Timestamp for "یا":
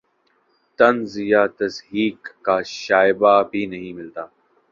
1.31-1.43